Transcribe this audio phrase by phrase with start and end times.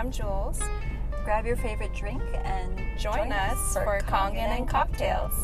[0.00, 0.58] I'm Jules.
[1.26, 5.34] Grab your favorite drink and Join, us for Kangen and Cocktails.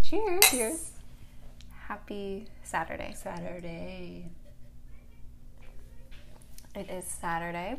[0.00, 0.44] Cheers.
[0.48, 0.90] Cheers.
[1.88, 3.16] Happy Saturday.
[3.20, 4.30] Saturday.
[6.76, 7.74] It is Saturday.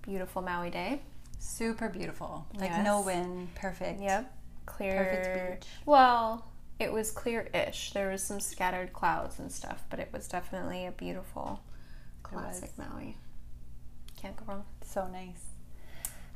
[0.00, 1.02] Beautiful Maui day.
[1.38, 2.46] Super beautiful.
[2.58, 2.82] Like Yes.
[2.86, 3.54] no wind.
[3.54, 4.00] Perfect.
[4.00, 4.34] Yep.
[4.64, 5.04] Clear.
[5.04, 5.68] Perfect beach.
[5.84, 6.46] Well,
[6.78, 7.92] it was clear-ish.
[7.92, 11.60] There was some scattered clouds and stuff, but it was definitely a beautiful
[12.22, 13.16] classic Maui.
[14.20, 14.64] Can't go wrong.
[14.84, 15.46] So nice.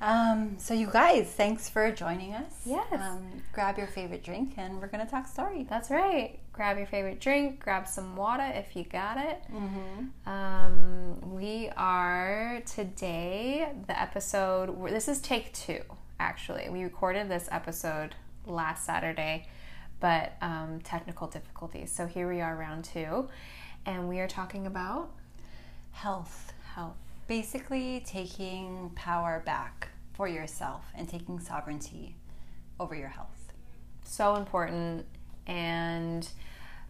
[0.02, 2.62] Um, so you guys, thanks for joining us.
[2.64, 2.86] Yes.
[2.92, 5.66] Um, grab your favorite drink and we're gonna talk story.
[5.68, 6.38] That's right.
[6.54, 9.42] Grab your favorite drink, grab some water if you got it.
[9.52, 10.28] Mm-hmm.
[10.28, 14.88] Um, we are today the episode.
[14.88, 15.82] This is take two,
[16.18, 16.70] actually.
[16.70, 18.14] We recorded this episode
[18.46, 19.48] last Saturday,
[20.00, 21.92] but um, technical difficulties.
[21.92, 23.28] So here we are, round two,
[23.86, 25.10] and we are talking about
[25.92, 26.52] Health.
[26.74, 26.96] health.
[27.26, 32.16] Basically, taking power back for yourself and taking sovereignty
[32.78, 33.52] over your health.
[34.04, 35.04] So important
[35.46, 36.28] and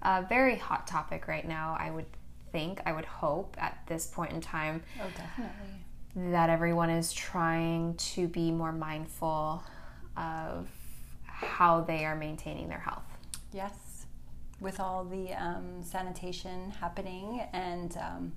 [0.02, 1.77] a very hot topic right now.
[1.78, 2.06] I would
[2.52, 6.33] think, I would hope at this point in time Oh, definitely.
[6.33, 9.62] that everyone is trying to be more mindful
[10.17, 10.69] of
[11.41, 13.05] how they are maintaining their health.
[13.52, 14.06] Yes,
[14.60, 18.33] with all the um, sanitation happening and um,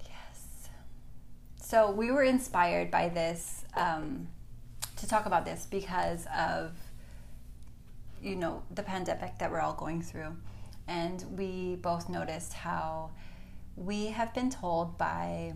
[0.00, 0.68] yes.
[1.60, 4.28] So we were inspired by this um,
[4.96, 6.72] to talk about this because of
[8.22, 10.34] you know the pandemic that we're all going through,
[10.88, 13.10] and we both noticed how
[13.76, 15.52] we have been told by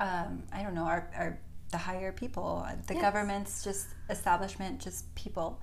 [0.00, 1.38] um, I don't know our, our
[1.70, 3.02] the higher people, the Yes.
[3.02, 5.60] government's just establishment, just people,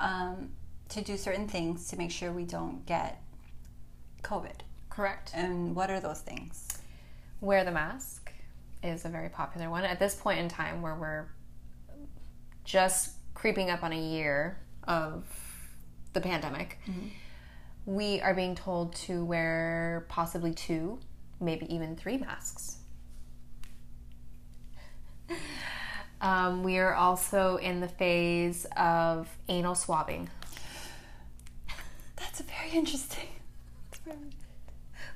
[0.00, 0.50] um,
[0.88, 3.22] to do certain things to make sure we don't get
[4.22, 4.60] COVID.
[4.90, 5.32] Correct.
[5.34, 6.68] And what are those things?
[7.40, 8.32] Wear the mask
[8.82, 9.84] is a very popular one.
[9.84, 11.26] At this point in time, where we're
[12.64, 15.24] just creeping up on a year of
[16.12, 16.78] the pandemic,
[17.86, 21.00] we are being told to wear possibly two,
[21.40, 22.78] maybe even three masks.
[26.24, 30.30] Um, we are also in the phase of anal swabbing.
[32.16, 33.28] That's very interesting.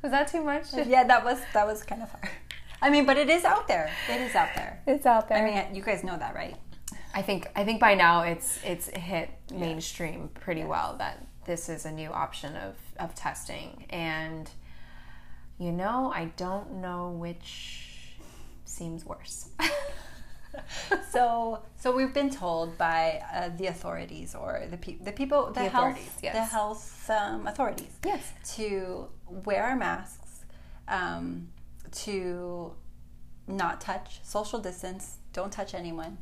[0.03, 0.67] Was that too much?
[0.87, 2.29] yeah, that was that was kind of hard.
[2.83, 3.91] I mean, but it is out there.
[4.11, 4.83] It is out there.
[4.87, 5.39] It's out there.
[5.39, 6.57] I mean, you guys know that, right?
[7.15, 11.87] I think I think by now it's it's hit mainstream pretty well that this is
[11.87, 14.51] a new option of of testing and
[15.59, 18.19] you know I don't know which
[18.67, 19.49] seems worse.
[21.11, 25.53] so so we've been told by uh, the authorities or the pe- the people the,
[25.55, 26.35] The health authorities, yes.
[26.35, 28.33] the health um, authorities Yes.
[28.57, 30.45] to wear our masks
[30.89, 31.49] um,
[31.93, 32.73] to
[33.47, 36.19] not touch social distance don't touch anyone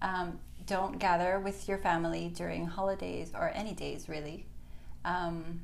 [0.00, 4.46] um, don't gather with your family during holidays or any days really
[5.04, 5.60] um,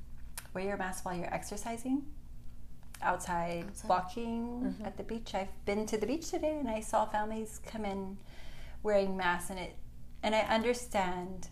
[0.54, 2.02] wear your mask while you're exercising
[3.02, 5.34] outside, walking at the beach.
[5.34, 8.18] I've been to the beach today and I saw families come in
[8.82, 9.76] wearing masks and it
[10.22, 11.48] and I understand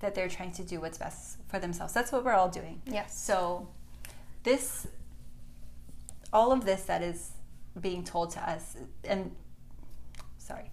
[0.00, 1.92] that they're trying to do what's best for themselves.
[1.92, 2.80] That's what we're all doing.
[2.86, 3.18] Yes.
[3.18, 3.68] So
[4.42, 4.86] this
[6.32, 7.32] all of this that is
[7.80, 9.34] being told to us and
[10.38, 10.70] sorry.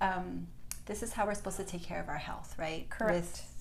[0.00, 0.48] Um,
[0.86, 2.88] this is how we're supposed to take care of our health, right?
[2.90, 3.14] Correct.
[3.14, 3.52] With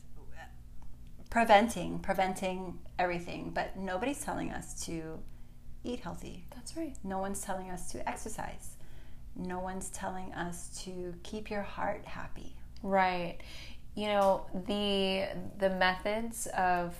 [1.29, 5.19] preventing, preventing everything, but nobody's telling us to
[5.83, 6.45] eat healthy.
[6.55, 6.95] That's right.
[7.03, 8.75] No one's telling us to exercise.
[9.35, 12.55] No one's telling us to keep your heart happy.
[12.83, 13.37] Right.
[13.95, 15.27] You know, the
[15.57, 16.95] the methods of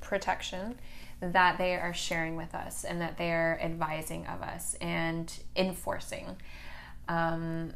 [0.00, 0.76] protection
[1.20, 6.36] that they are sharing with us and that they are advising of us and enforcing
[7.08, 7.72] um,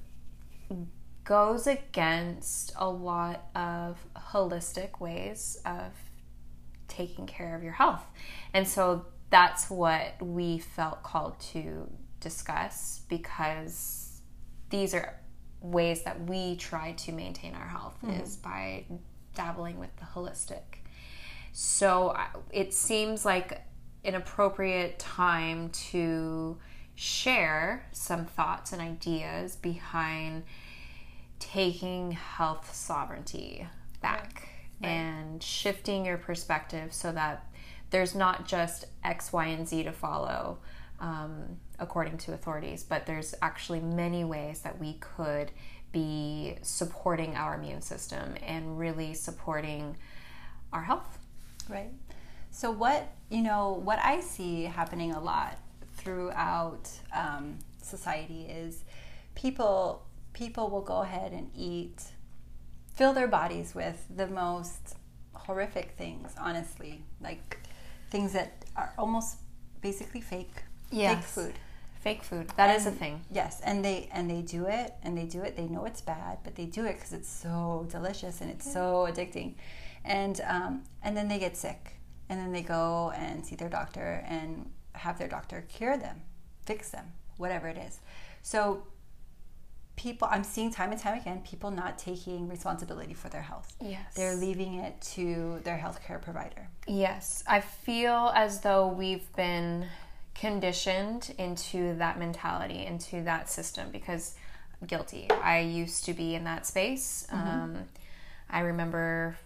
[1.24, 5.92] goes against a lot of holistic ways of
[6.88, 8.04] taking care of your health.
[8.52, 11.90] And so that's what we felt called to
[12.20, 14.20] discuss because
[14.70, 15.14] these are
[15.60, 18.20] ways that we try to maintain our health mm-hmm.
[18.20, 18.84] is by
[19.34, 20.62] dabbling with the holistic.
[21.52, 22.16] So
[22.50, 23.62] it seems like
[24.04, 26.58] an appropriate time to
[26.94, 30.44] share some thoughts and ideas behind
[31.38, 33.66] taking health sovereignty
[34.00, 34.48] back
[34.80, 37.44] and shifting your perspective so that
[37.90, 40.58] there's not just X, Y, and Z to follow
[41.00, 45.50] um, according to authorities, but there's actually many ways that we could
[45.92, 49.96] be supporting our immune system and really supporting
[50.72, 51.18] our health.
[51.68, 51.90] Right.
[52.50, 55.58] So what you know, what I see happening a lot
[55.94, 58.84] throughout um, society is
[59.34, 60.02] people
[60.32, 62.02] people will go ahead and eat,
[62.94, 64.96] fill their bodies with the most
[65.32, 66.34] horrific things.
[66.38, 67.58] Honestly, like
[68.10, 69.36] things that are almost
[69.80, 71.54] basically fake, fake food.
[72.00, 72.48] Fake food.
[72.56, 73.24] That is a thing.
[73.30, 75.56] Yes, and they and they do it and they do it.
[75.56, 79.08] They know it's bad, but they do it because it's so delicious and it's so
[79.10, 79.54] addicting,
[80.04, 81.94] and um, and then they get sick,
[82.28, 86.22] and then they go and see their doctor and have their doctor cure them,
[86.64, 87.98] fix them, whatever it is.
[88.42, 88.84] So
[89.98, 93.74] people, I'm seeing time and time again, people not taking responsibility for their health.
[93.80, 94.14] Yes.
[94.14, 96.68] They're leaving it to their healthcare provider.
[96.86, 99.86] Yes, I feel as though we've been
[100.34, 104.36] conditioned into that mentality, into that system because
[104.80, 105.28] I'm guilty.
[105.30, 107.26] I used to be in that space.
[107.32, 107.78] Um,
[108.48, 109.36] I remember,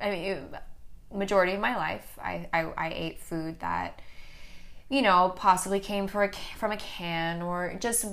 [0.00, 0.54] I mean, it-
[1.12, 4.00] majority of my life, I, I, I ate food that,
[4.88, 8.06] you know, possibly came for a, from a can or just,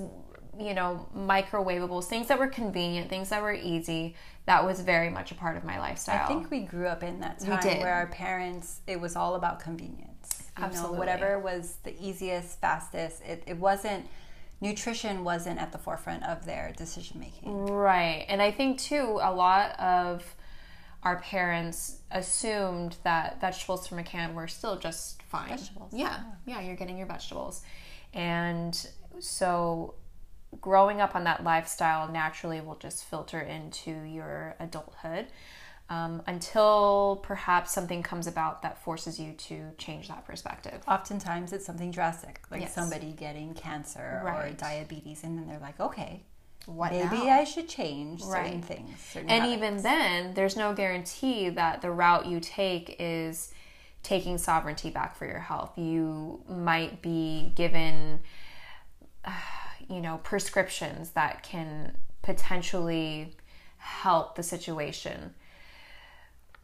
[0.60, 4.16] you know, microwavables, things that were convenient, things that were easy.
[4.46, 6.24] That was very much a part of my lifestyle.
[6.24, 9.60] I think we grew up in that time where our parents, it was all about
[9.60, 10.44] convenience.
[10.58, 10.94] You Absolutely.
[10.94, 13.24] know, whatever was the easiest, fastest.
[13.24, 14.06] It, it wasn't,
[14.62, 17.68] nutrition wasn't at the forefront of their decision making.
[17.68, 18.26] Right.
[18.28, 20.36] And I think too a lot of
[21.04, 25.50] our parents assumed that vegetables from a can were still just fine.
[25.50, 26.20] Vegetables, Yeah.
[26.46, 27.62] Yeah, you're getting your vegetables.
[28.14, 28.88] And
[29.20, 29.96] so
[30.62, 35.28] growing up on that lifestyle naturally will just filter into your adulthood.
[35.90, 40.82] Um, until perhaps something comes about that forces you to change that perspective.
[40.88, 42.74] Oftentimes it's something drastic, like Yes.
[42.74, 46.22] somebody getting cancer or diabetes, and then they're like, okay,
[46.66, 47.40] What maybe now?
[47.40, 48.66] I should change certain Right.
[48.66, 48.98] things.
[49.02, 49.64] Certain And habits.
[49.64, 53.54] even then, there's no guarantee that the route you take is
[54.04, 55.78] taking sovereignty back for your health.
[55.78, 58.22] You might be given,
[59.26, 59.32] uh,
[59.90, 63.36] you know, prescriptions that can potentially
[63.78, 65.34] help the situation.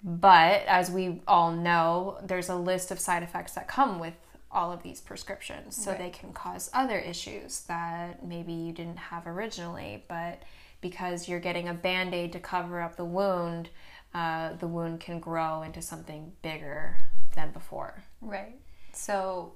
[0.04, 4.14] But as we all know, there's a list of side effects that come with
[4.52, 5.76] all of these prescriptions.
[5.76, 6.00] So Right.
[6.00, 10.42] they can cause other issues that maybe you didn't have originally, but
[10.82, 13.70] because you're getting a band aid to cover up the wound,
[14.14, 16.98] uh, the wound can grow into something bigger
[17.36, 18.02] than before.
[18.22, 18.60] Right.
[18.94, 19.54] So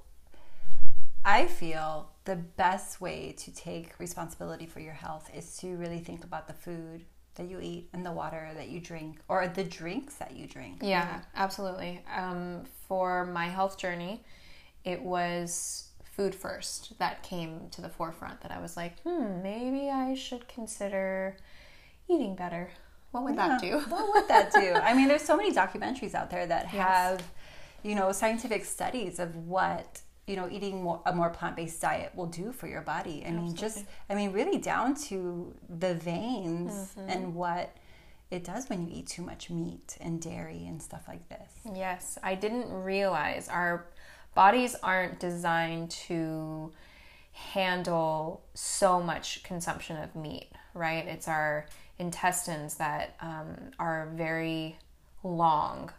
[1.26, 6.24] I feel the best way to take responsibility for your health is to really think
[6.24, 7.04] about the food
[7.36, 10.78] that you eat and the water that you drink or the drinks that you drink.
[10.82, 12.02] Yeah, absolutely.
[12.16, 14.24] Um, for my health journey,
[14.86, 19.90] it was food first that came to the forefront that I was like, hmm, maybe
[19.90, 21.36] I should consider
[22.08, 22.70] eating better.
[23.12, 23.80] What would that do?
[23.90, 24.74] what would that do?
[24.76, 26.82] I mean, there's so many documentaries out there that Yes.
[26.82, 27.24] have,
[27.82, 32.28] you know, scientific studies of what you know eating more, a more plant-based diet will
[32.28, 33.24] do for your body.
[33.28, 37.10] I mean, just I mean, really down to the veins Mm-hmm.
[37.10, 37.76] and what
[38.32, 41.52] it does when you eat too much meat and dairy and stuff like this.
[41.76, 43.86] Yes, I didn't realize our
[44.34, 46.72] bodies aren't designed to
[47.34, 51.06] handle so much consumption of meat, right?
[51.08, 51.68] It's our
[52.00, 54.78] intestines that um, are very
[55.24, 55.92] long.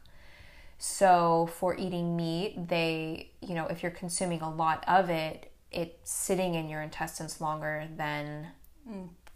[0.86, 6.10] So for eating meat, they, you know, if you're consuming a lot of it, it's
[6.12, 8.48] sitting in your intestines longer than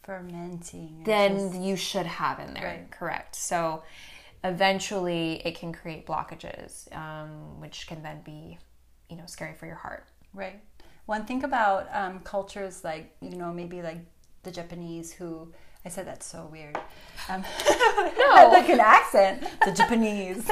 [0.02, 0.98] Fermenting.
[1.00, 2.64] or than just- you should have in there.
[2.64, 2.90] Right.
[2.90, 3.34] Correct.
[3.34, 3.82] So
[4.44, 8.58] eventually it can create blockages, um, which can then be,
[9.08, 10.06] you know, scary for your heart.
[10.34, 10.60] Right.
[11.06, 14.00] One think about um, cultures like you know maybe like
[14.42, 15.50] the Japanese who
[15.84, 16.78] I said that's so weird.
[17.28, 17.44] Um,
[18.18, 19.44] no, like an accent.
[19.64, 20.48] The Japanese.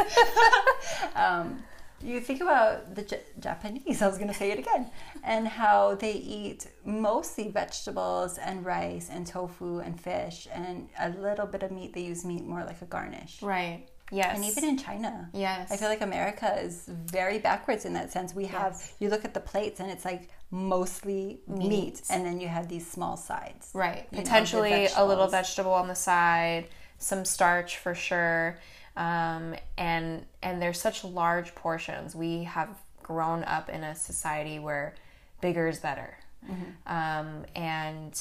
[1.14, 1.62] um,
[2.02, 4.02] you think about the J- Japanese.
[4.02, 4.90] I was going to say it again,
[5.24, 11.46] and how they eat mostly vegetables and rice and tofu and fish and a little
[11.46, 11.94] bit of meat.
[11.94, 13.42] They use meat more like a garnish.
[13.42, 13.86] Right.
[14.12, 14.36] Yes.
[14.36, 15.72] And even in China, yes.
[15.72, 18.34] I feel like America is very backwards in that sense.
[18.34, 22.48] We have you look at the plates and it's like mostly meat, and then you
[22.48, 23.70] have these small sides.
[23.74, 24.06] right.
[24.10, 28.58] you know, Potentially a little vegetable on the side, some starch for sure.
[28.96, 32.14] Um, and and there's such large portions.
[32.14, 32.70] We have
[33.02, 34.94] grown up in a society where
[35.40, 36.18] bigger is better.
[36.48, 36.92] Mm-hmm.
[36.92, 38.18] Um, and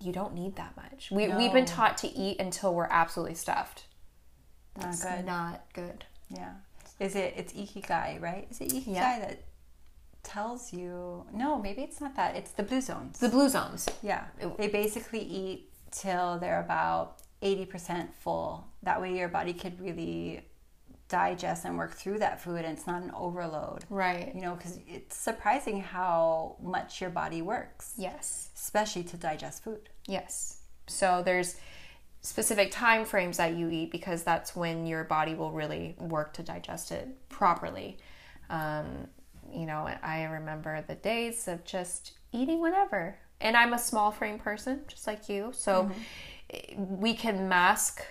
[0.00, 1.10] you don't need that much.
[1.12, 3.84] We, We've been taught to eat until we're absolutely stuffed.
[4.80, 5.24] Not good.
[5.26, 6.04] not good.
[6.30, 6.52] Yeah.
[6.98, 7.34] Is it?
[7.36, 8.48] It's ikigai, right?
[8.50, 9.18] Is it ikigai Yeah.
[9.20, 9.42] that
[10.22, 11.26] tells you?
[11.32, 12.36] No, maybe it's not that.
[12.36, 13.18] It's the blue zones.
[13.18, 13.88] The blue zones.
[14.02, 14.24] yeah.
[14.58, 18.66] They basically eat till they're about eighty percent full.
[18.82, 20.42] That way, your body could really
[21.08, 23.84] digest and work through that food and it's not an overload.
[23.90, 24.34] Right.
[24.34, 28.48] You know, because it's surprising how much your body works, Yes.
[28.56, 29.90] especially to digest food.
[30.06, 30.62] Yes.
[30.86, 31.56] So there's
[32.22, 36.42] specific time frames that you eat because that's when your body will really work to
[36.42, 37.98] digest it properly.
[38.48, 39.08] Um,
[39.52, 43.18] you know, I remember the days of just eating whatever.
[43.40, 45.50] And I'm a small frame person, just like you.
[45.52, 45.90] So
[46.76, 48.04] we can mask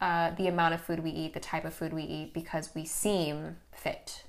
[0.00, 2.84] uh, the amount of food we eat, the type of food we eat, because we
[2.84, 4.24] seem fit.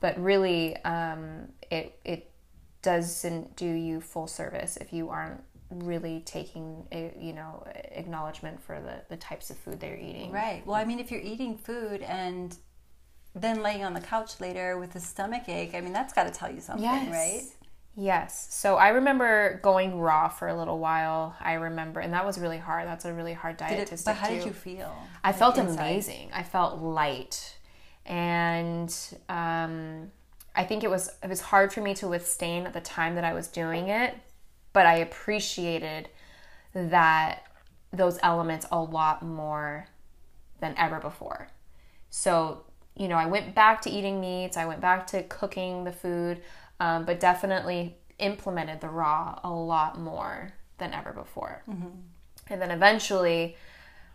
[0.00, 2.30] But really, um, it it
[2.82, 8.80] doesn't do you full service if you aren't really taking a, you know acknowledgement for
[8.80, 10.32] the the types of food they're eating.
[10.32, 10.66] Right.
[10.66, 12.56] Well, I mean, if you're eating food and
[13.34, 16.30] then laying on the couch later with a stomach ache, I mean, that's got to
[16.30, 17.10] tell you something, Yes.
[17.12, 17.42] right?
[17.96, 18.48] Yes.
[18.50, 21.34] So I remember going raw for a little while.
[21.40, 22.86] I remember, and that was really hard.
[22.86, 24.34] That's a really hard diet Did to it, stick but how to.
[24.34, 24.94] did you feel?
[25.24, 25.74] I like, felt inside?
[25.74, 26.30] amazing.
[26.32, 27.56] I felt light,
[28.06, 28.94] and
[29.28, 30.10] um,
[30.54, 33.24] I think it was it was hard for me to withstand at the time that
[33.24, 34.14] I was doing it,
[34.72, 36.08] but I appreciated
[36.72, 37.42] that
[37.92, 39.88] those elements a lot more
[40.60, 41.48] than ever before.
[42.08, 42.64] So
[42.96, 44.56] you know, I went back to eating meats.
[44.56, 46.42] I went back to cooking the food,
[46.80, 51.62] um, but definitely implemented the raw a lot more than ever before.
[52.48, 53.56] And then eventually,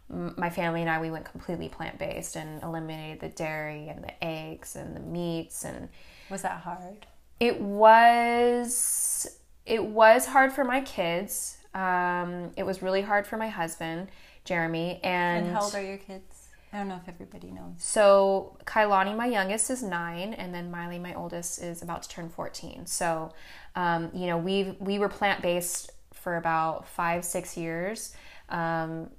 [0.10, 4.24] my family and I we went completely plant based and eliminated the dairy and the
[4.24, 5.90] eggs and the meats and
[6.30, 7.08] Was that hard?
[7.40, 9.28] it was
[9.66, 11.58] it was hard for my kids.
[11.74, 14.10] Um, it was really hard for my husband,
[14.46, 16.35] Jeremy, and, And how old are your kids?
[16.76, 17.76] I don't know if everybody knows.
[17.78, 22.28] so Kailani, my youngest, is nine, and then Miley, my oldest, is about to turn
[22.28, 22.86] fourteen.
[22.86, 23.32] So,
[23.78, 28.14] um, you know, we we were plant based for about five six years.
[28.50, 29.10] Um,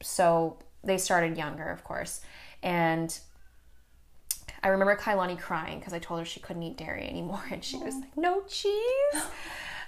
[0.00, 2.20] so they started younger, of course,
[2.62, 3.18] and
[4.62, 7.78] I remember Kailani crying because I told her she couldn't eat dairy anymore, and she
[7.78, 9.24] was like, "No cheese."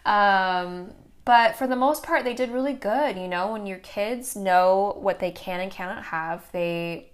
[0.04, 0.92] um,
[1.28, 3.18] but for the most part, they did really good.
[3.18, 7.10] You know, when your kids know what they can and cannot have, they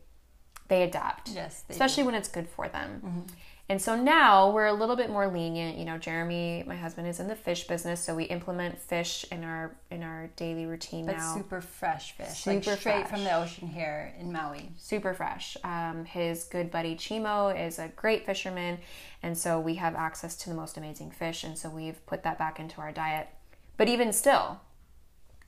[0.68, 1.30] they adapt.
[1.30, 3.26] Yes, they especially when it's good for them.
[3.68, 5.78] And so now we're a little bit more lenient.
[5.78, 9.42] You know, Jeremy, my husband, is in the fish business, so we implement fish in
[9.42, 11.34] our in our daily routine But now.
[11.34, 13.10] super fresh fish, like Super straight fresh.
[13.10, 14.70] from the ocean here in Maui.
[14.76, 15.56] super fresh.
[15.64, 18.78] Um, his good buddy Chimo is a great fisherman,
[19.24, 22.38] and so we have access to the most amazing fish, and so we've put that
[22.38, 23.26] back into our diet.
[23.76, 24.60] But even still,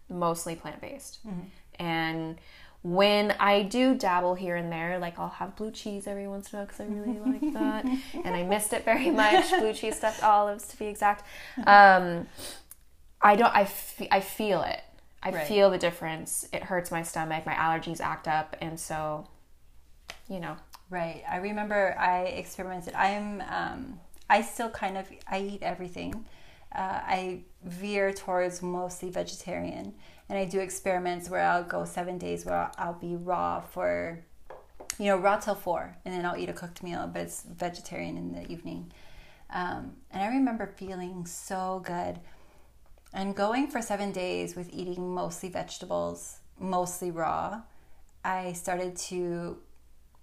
[0.08, 1.18] mostly plant based.
[1.78, 2.38] And
[2.82, 6.58] when I do dabble here and there, like I'll have blue cheese every once in
[6.58, 7.84] a while because I really like that,
[8.24, 9.48] and I missed it very much.
[9.50, 11.24] Blue cheese stuffed olives, to be exact.
[11.66, 12.26] Um,
[13.20, 13.54] I don't.
[13.54, 13.68] I,
[14.10, 14.80] I feel it.
[15.22, 15.46] I Right.
[15.48, 16.48] feel the difference.
[16.52, 17.44] It hurts my stomach.
[17.46, 19.26] My allergies act up, and so,
[20.28, 20.56] you know,
[20.88, 21.24] Right.
[21.28, 22.94] I remember I experimented.
[22.94, 23.40] I'm.
[23.50, 25.08] Um, I still kind of.
[25.28, 26.24] I eat everything.
[26.74, 29.94] Uh, I veer towards mostly vegetarian,
[30.28, 34.24] and I do experiments where I'll go seven days where I'll, I'll be raw for,
[34.98, 38.16] you know, raw till four, and then I'll eat a cooked meal, but it's vegetarian
[38.16, 38.92] in the evening.
[39.50, 42.20] Um, and I remember feeling so good.
[43.14, 47.62] And going for seven days with eating mostly vegetables, mostly raw,
[48.24, 49.58] I started to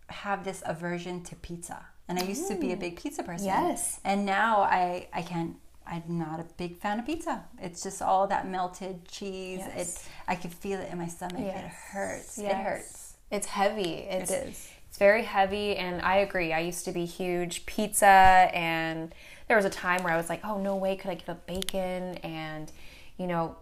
[0.08, 1.86] have this aversion to pizza.
[2.08, 3.48] And I used to be a big pizza person.
[3.48, 4.00] Yes.
[4.04, 7.44] And now I, I can't, I'm not a big fan of pizza.
[7.60, 9.60] It's just all that melted cheese.
[9.60, 9.98] Yes.
[10.06, 11.40] It, I could feel it in my stomach.
[11.40, 11.74] It Yes.
[11.92, 12.38] hurts.
[12.40, 13.14] It hurts.
[13.32, 13.94] It's heavy.
[14.10, 14.70] It's, It is.
[14.90, 16.54] It's very heavy, and I agree.
[16.54, 18.06] I used to be huge pizza,
[18.54, 19.14] and
[19.48, 21.48] there was a time where I was like, "Oh no way, could I give up
[21.48, 22.72] bacon?" And
[23.18, 23.56] you know,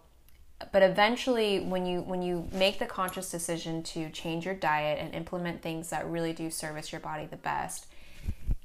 [0.74, 5.16] but eventually, when you when you make the conscious decision to change your diet and
[5.16, 7.88] implement things that really do service your body the best,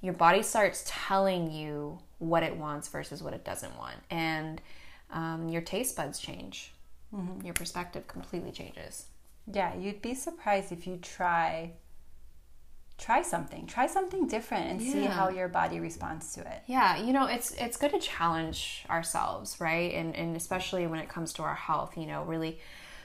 [0.01, 4.61] your body starts telling you what it wants versus what it doesn't want, and
[5.11, 6.73] um, your taste buds change.
[7.45, 9.07] Your perspective completely changes.
[9.53, 11.73] Yeah, you'd be surprised if you try
[12.99, 13.67] try something.
[13.67, 16.63] Try something different and see how your body responds to it.
[16.67, 19.93] Yeah, you know, it's it's good to challenge ourselves, right?
[19.95, 22.59] And and especially when it comes to our health, you know, really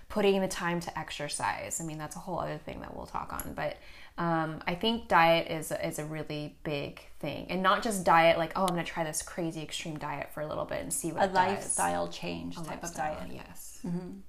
[0.10, 1.80] putting the time to exercise.
[1.80, 3.78] I mean, that's a whole other thing that we'll talk on, but
[4.22, 8.52] um, I think diet is is a really big thing, and not just diet like
[8.56, 11.24] oh I'm gonna try this crazy extreme diet for a little bit and see what
[11.24, 11.36] A it does.
[11.36, 13.42] lifestyle change A type lifestyle, of diet.
[13.48, 13.80] Yes,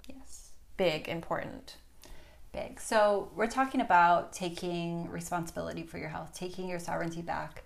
[0.08, 1.76] yes, big important.
[2.54, 2.80] Big.
[2.80, 7.62] So we're talking about taking responsibility for your health, taking your sovereignty back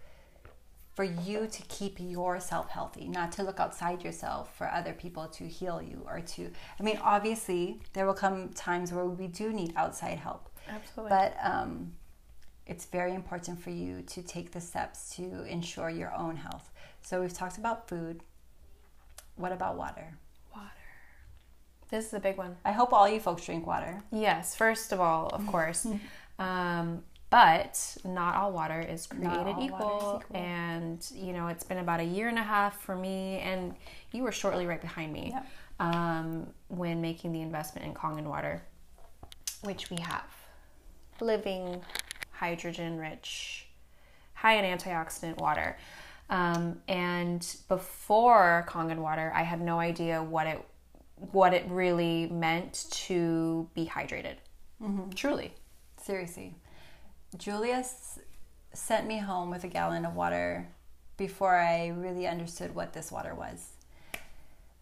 [0.95, 5.45] for you to keep yourself healthy, not to look outside yourself for other people to
[5.47, 9.73] heal you or to I mean obviously there will come times where we do need
[9.77, 10.49] outside help.
[10.69, 11.11] Absolutely.
[11.11, 11.93] But um,
[12.67, 16.71] it's very important for you to take the steps to ensure your own health.
[17.03, 18.21] So we've talked about food.
[19.37, 20.15] What about water?
[20.55, 20.67] Water.
[21.91, 22.57] This is a big one.
[22.65, 24.03] I hope all you folks drink water.
[24.11, 25.87] Yes, first of all, of course.
[26.39, 30.23] um, but not all water is created water is equal.
[30.25, 30.37] equal.
[30.41, 33.75] And, you know, it's been about a year and a half for me, and
[34.13, 35.47] you were shortly right behind me Yep.
[35.81, 38.63] um, when making the investment in Kangen water,
[39.63, 40.25] which we have.
[41.21, 41.83] Living,
[42.39, 43.67] hydrogen rich,
[44.35, 45.77] high in antioxidant water.
[46.29, 50.65] Um, and before Kangen water, I had no idea what it
[51.33, 54.37] what it really meant to be hydrated.
[55.15, 55.55] Truly.
[56.03, 56.55] Seriously.
[57.39, 58.19] Julia s-
[58.75, 60.69] sent me home with a gallon of water
[61.17, 63.71] before I really understood what this water was.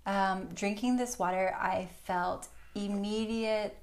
[0.06, 3.76] Um, drinking this water, I felt immediate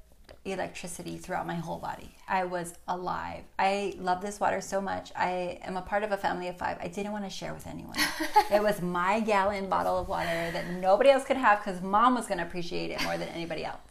[0.44, 2.16] electricity throughout my whole body.
[2.28, 3.44] I was alive.
[3.60, 5.12] I love this water so much.
[5.16, 6.78] I am a part of a family of five.
[6.82, 7.98] I didn't want to share with anyone.
[8.52, 12.26] it was my gallon bottle of water that nobody else could have because mom was
[12.26, 13.82] going to appreciate it more than anybody else.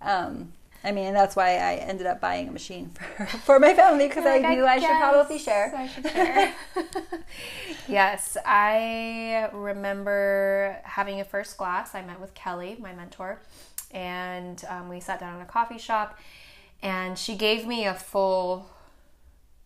[0.00, 4.08] Um, I mean, that's why I ended up buying a machine for, for my family
[4.08, 5.74] because I knew I, should probably share.
[5.76, 6.54] I should share.
[7.88, 11.94] yes, I remember having a first glass.
[11.94, 13.42] I met with Kelly, my mentor,
[13.92, 16.18] and um, we sat down in a coffee shop,
[16.82, 18.68] and she gave me a full,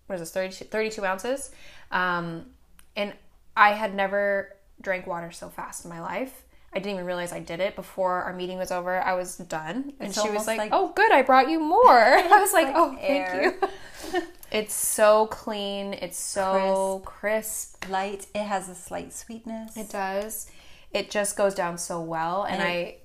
[0.07, 1.51] what is this, 32, 32 ounces?
[1.91, 2.47] Um,
[2.97, 3.13] and
[3.57, 6.43] I had never drank water so fast in my life.
[6.73, 9.01] I didn't even realize I did it before our meeting was over.
[9.01, 9.93] I was done.
[10.01, 11.13] And It's she was like, like- Oh, good.
[11.13, 11.89] I brought you more.
[11.89, 13.57] I was like, like Oh, air.
[13.61, 13.63] thank
[14.15, 14.23] you.
[14.53, 15.95] It's so clean.
[15.95, 17.89] It's so crisp.
[17.89, 19.77] Light, it has a slight sweetness.
[19.77, 20.49] It does.
[20.93, 22.97] It just goes down so well, and, And I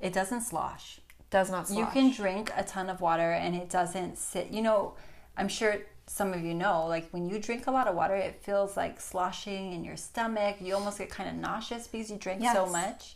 [0.00, 1.00] it- doesn't slosh.
[1.30, 1.78] does not slosh.
[1.78, 4.48] You can drink a ton of water and it doesn't sit.
[4.50, 4.94] You know,
[5.36, 8.42] I'm sure some of you know, like when you drink a lot of water, it
[8.42, 10.56] feels like sloshing in your stomach.
[10.60, 13.14] You almost get kind of nauseous because you drink so much.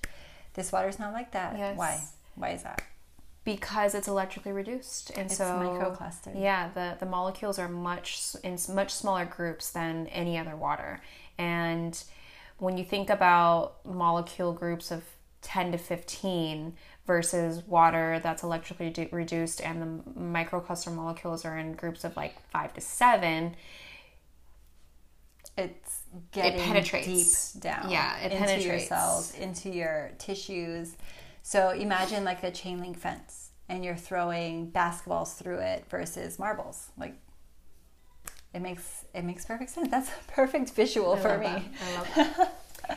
[0.55, 1.59] This water is not like that.
[1.59, 1.77] Yes.
[1.77, 2.01] Why?
[2.37, 2.83] Why is that?
[3.45, 6.41] because it's electrically reduced, and It's so microclustered.
[6.41, 11.03] Yeah, the the molecules are much in much smaller groups than any other water,
[11.39, 12.03] and
[12.59, 15.03] when you think about molecule groups of
[15.45, 16.75] ten to fifteen
[17.07, 22.35] versus water that's electrically du- reduced and the microcluster molecules are in groups of like
[22.51, 23.55] five to seven
[25.57, 26.01] It's
[26.33, 27.53] getting penetrates.
[27.53, 30.97] deep down Yeah, it into your cells, into your tissues.
[31.43, 36.89] So imagine like a chain link fence and you're throwing basketballs through it versus marbles.
[36.99, 37.15] Like
[38.55, 39.91] it makes it makes perfect sense.
[39.91, 42.35] That's a perfect visual for love me.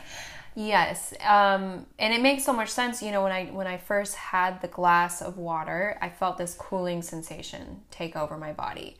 [0.54, 3.02] yes, um, and it makes so much sense.
[3.02, 6.54] You know, when I when I first had the glass of water, I felt this
[6.54, 8.96] cooling sensation take over my body,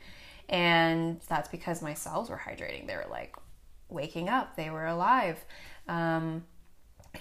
[0.47, 2.87] and that's because my cells were hydrating.
[2.87, 3.35] They were like
[3.89, 4.55] waking up.
[4.55, 5.37] They were alive.
[5.87, 6.45] Um,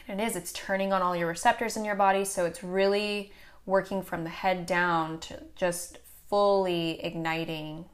[0.07, 0.37] and it is.
[0.37, 3.33] It's turning on all your receptors in your body, so it's really
[3.67, 7.85] working from the head down to just fully igniting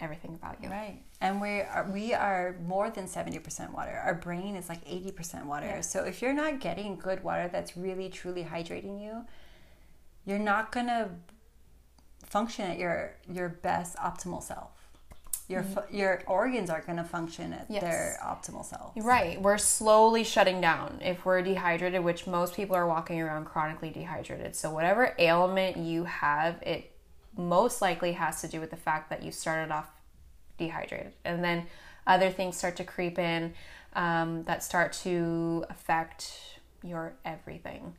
[0.00, 0.68] everything about you.
[0.68, 1.02] Right.
[1.20, 4.00] And we are we are more than 70% water.
[4.04, 5.80] Our brain is like 80% water.
[5.82, 9.24] So if you're not getting good water that's really truly hydrating you,
[10.26, 11.10] you're not going to
[12.24, 14.70] function at your your best optimal self.
[15.48, 15.74] Your mm-hmm.
[15.74, 17.82] fu- your organs aren't going to function at Yes.
[17.82, 18.92] their optimal self.
[18.96, 19.40] Right.
[19.40, 24.56] We're slowly shutting down if we're dehydrated, which most people are walking around chronically dehydrated.
[24.56, 26.95] So, whatever ailment you have, it
[27.36, 29.88] most likely has to do with the fact that you started off
[30.58, 31.12] dehydrated.
[31.24, 31.66] And then
[32.06, 33.54] other things start to creep in
[33.94, 37.94] um, that start to affect your everything.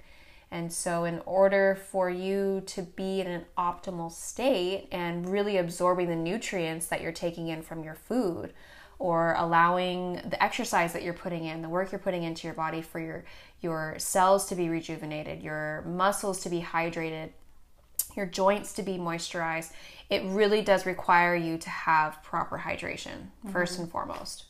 [0.49, 6.07] And so, in order for you to be in an optimal state and really absorbing
[6.07, 8.53] the nutrients that you're taking in from your food,
[8.99, 12.81] or allowing the exercise that you're putting in, the work you're putting into your body
[12.81, 13.25] for your
[13.61, 17.29] your cells to be rejuvenated, your muscles to be hydrated,
[18.17, 19.71] your joints to be moisturized,
[20.09, 24.45] it really does require you to have proper hydration 1st and foremost.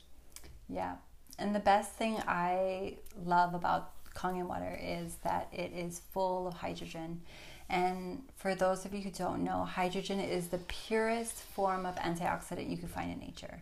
[0.69, 0.95] Yeah.
[1.37, 6.55] And the best thing I love about Kangen water is that it is full of
[6.55, 7.21] hydrogen.
[7.69, 12.69] And for those of you who don't know, hydrogen is the purest form of antioxidant
[12.69, 13.61] you can find in nature.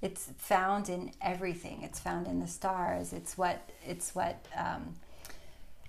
[0.00, 1.82] It's found in everything.
[1.82, 3.12] It's found in the stars.
[3.12, 4.96] It's what it's what um,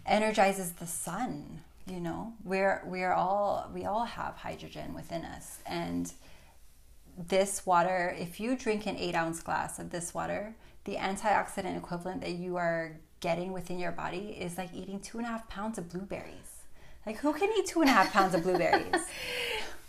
[0.05, 1.61] energizes the sun.
[1.85, 6.11] You know, we're we're all we all have hydrogen within us, and
[7.17, 12.21] this water, if you drink an eight ounce glass of this water, the antioxidant equivalent
[12.21, 15.77] that you are getting within your body is like eating two and a half pounds
[15.77, 16.63] of blueberries.
[17.05, 18.85] Like, who can eat two and a half pounds of blueberries?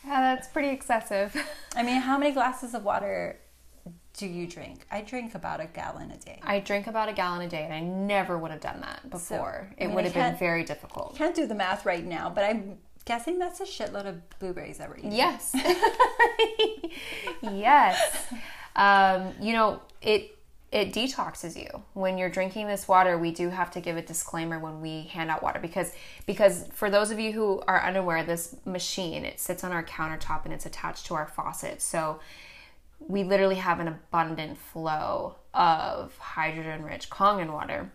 [0.07, 1.35] Yeah, that's pretty excessive.
[1.75, 3.39] I mean, how many glasses of water
[4.17, 4.87] do you drink?
[4.91, 6.39] I drink about a gallon a day.
[6.43, 9.69] I drink about a gallon a day, and I never would have done that before.
[9.73, 11.17] I it mean, would have been very difficult.
[11.17, 14.89] Can't do the math right now, but I'm guessing that's a shitload of blueberries that
[14.89, 15.13] we're eating.
[15.13, 15.55] Yes.
[17.43, 18.33] yes.
[18.77, 20.39] Um, you know, it
[20.71, 21.83] it detoxes you.
[21.93, 25.31] When you're drinking this water, we do have to give a disclaimer when we hand
[25.31, 25.93] out water because
[26.27, 30.45] because for those of you who are unaware, this machine, it sits on our countertop
[30.45, 31.83] and it's attached to our faucet.
[31.83, 32.21] So
[33.09, 37.91] we literally have an abundant flow of hydrogen rich Kangen water.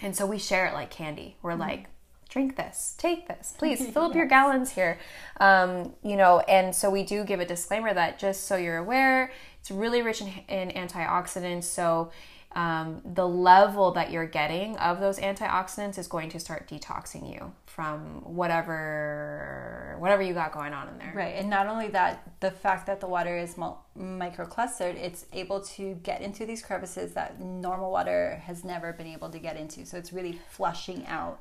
[0.00, 1.36] And so we share it like candy.
[1.42, 1.86] We're like,
[2.28, 4.98] drink this, take this, please fill up your gallons here.
[5.40, 9.32] Um, you know, and so we do give a disclaimer that just so you're aware,
[9.60, 11.64] it's really rich in, in antioxidants.
[11.64, 12.10] So
[12.56, 17.52] um, the level that you're getting of those antioxidants is going to start detoxing you
[17.66, 21.12] from whatever whatever you got going on in there.
[21.14, 25.94] Right, and not only that, the fact that the water is microclustered, it's able to
[26.02, 29.84] get into these crevices that normal water has never been able to get into.
[29.84, 31.40] So it's really flushing out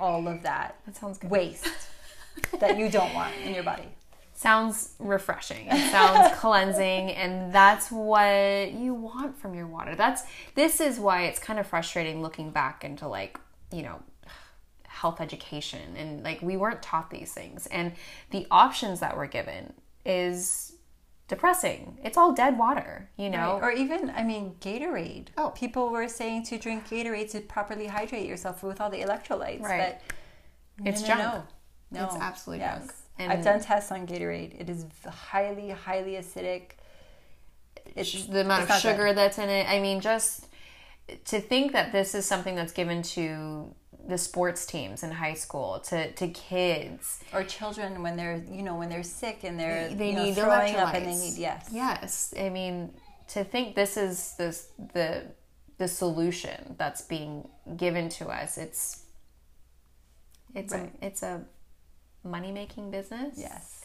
[0.00, 1.30] all of that That sounds good.
[1.30, 1.68] waste
[2.60, 3.88] that you don't want in your body.
[4.36, 10.22] Sounds refreshing it sounds cleansing and that's what you want from your water that's
[10.54, 13.38] this is why it's kind of frustrating looking back into like
[13.72, 14.00] you know
[14.84, 17.92] health education and like we weren't taught these things and
[18.30, 19.72] the options that we're given
[20.04, 20.74] is
[21.28, 25.28] depressing it's all dead water you know Or even, I mean, Gatorade.
[25.36, 25.50] Oh.
[25.56, 29.60] People were saying to drink Gatorade to properly hydrate yourself with all the electrolytes.
[29.62, 29.98] Right.
[30.78, 31.20] But It's no, junk.
[31.22, 32.04] No, no.
[32.06, 32.78] It's absolutely Yes.
[32.78, 32.92] junk.
[33.18, 34.60] And- I've done tests on Gatorade.
[34.60, 36.72] It is highly, highly acidic.
[37.94, 38.88] It's the amount it's of good.
[38.90, 39.66] sugar that's in it.
[39.68, 40.46] I mean, just
[41.26, 43.74] to think that this is something that's given to
[44.06, 47.20] the sports teams in high school, to, to kids.
[47.32, 50.74] or children when they're you know when they're sick and they're They know, need throwing
[50.74, 50.78] electrolytes.
[50.88, 52.34] up and they need yes Yes.
[52.38, 52.92] I mean,
[53.28, 55.24] to think this is this the
[55.78, 59.02] the solution that's being given to us, it's
[60.54, 60.92] it's Right.
[61.02, 61.44] a it's a
[62.26, 63.34] money making business.
[63.36, 63.82] yes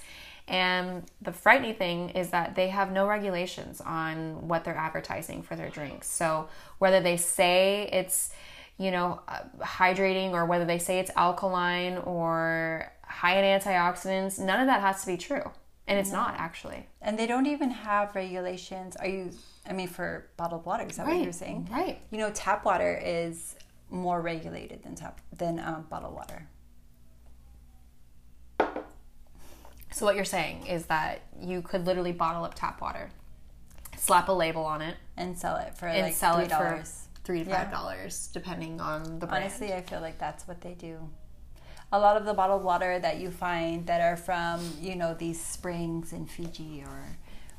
[0.47, 5.55] And the frightening thing is that they have no regulations on what they're advertising for
[5.55, 6.07] their drinks.
[6.09, 6.49] So
[6.79, 8.31] whether they say it's,
[8.77, 14.59] you know, uh, hydrating or whether they say it's alkaline or high in antioxidants, none
[14.59, 15.51] of that has to be true.
[15.87, 16.87] And it's not actually.
[17.01, 19.31] and they don't even have regulations are you
[19.69, 21.99] i mean for bottled water is that what you're saying Right.
[22.11, 23.55] you know tap water is
[23.89, 26.47] more regulated than tap than um, bottled water
[29.91, 33.11] So what you're saying is that you could literally bottle up tap water,
[33.97, 36.83] slap a label on it, and sell it for and like sell three it for
[37.23, 39.43] three to five dollars, depending on the brand.
[39.43, 40.97] honestly i feel like that's what they do
[41.91, 45.39] a lot of the bottled water that you find that are from you know these
[45.39, 47.17] springs in fiji or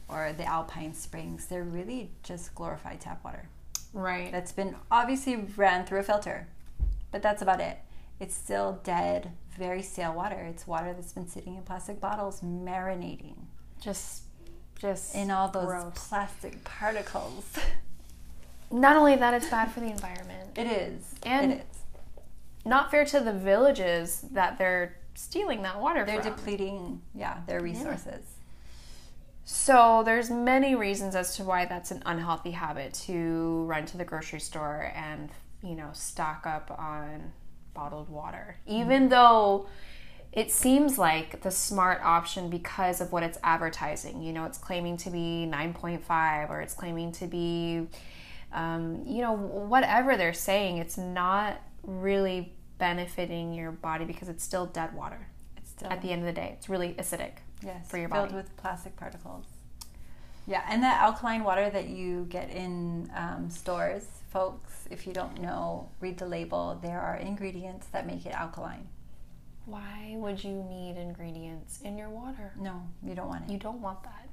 [0.09, 3.49] or the alpine springs they're really just glorified tap water
[3.93, 4.33] right.
[4.33, 6.49] that's been obviously ran through a filter,
[7.11, 7.79] but that's about it.
[8.23, 10.37] It's still dead, very stale water.
[10.49, 13.35] It's water that's been sitting in plastic bottles, marinating
[13.81, 14.23] Just,
[14.79, 15.93] just in all those gross.
[16.09, 17.45] plastic particles.
[18.71, 20.57] Not only that, it's bad for the environment.
[20.57, 21.15] It is.
[21.25, 21.79] And- it is.
[22.65, 26.37] Not fair to the villages that they're stealing that water They're from.
[26.37, 28.25] depleting, yeah, their resources.
[29.45, 34.05] So there's many reasons as to why that's an unhealthy habit to run to the
[34.05, 35.31] grocery store and
[35.61, 37.33] you know stock up on
[37.75, 39.67] bottled water, even though
[40.33, 44.23] it seems like the smart option because of what it's advertising.
[44.23, 47.87] You know, it's claiming to be 9.5 or it's claiming to be,
[48.53, 50.79] um, you know, whatever they're saying.
[50.79, 55.29] It's not really benefiting your body because it's still dead water.
[55.59, 57.33] It's still At the end of the day, it's really acidic.
[57.63, 58.31] yes, for your body.
[58.31, 59.45] filled with plastic particles.
[60.47, 65.41] Yeah, and that alkaline water that you get in um, stores, folks, if you don't
[65.41, 66.79] know, read the label.
[66.83, 68.89] There are ingredients that make it alkaline.
[69.67, 72.53] Why would you need ingredients in your water?
[72.59, 73.53] No, you don't want it.
[73.53, 74.29] You don't want that.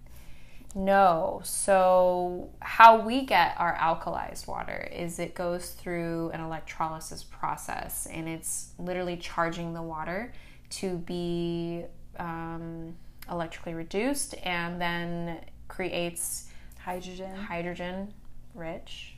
[0.76, 1.42] No.
[1.44, 8.28] So, how we get our alkalized water is it goes through an electrolysis process and
[8.28, 10.32] it's literally charging the water
[10.72, 11.86] to be
[12.18, 12.96] um,
[13.30, 16.48] electrically reduced and then creates
[16.80, 17.36] Hydrogen.
[17.36, 18.14] hydrogen
[18.56, 19.16] rich,